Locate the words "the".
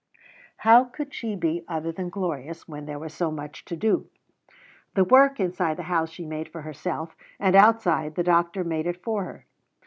4.95-5.03, 5.77-5.83, 8.15-8.23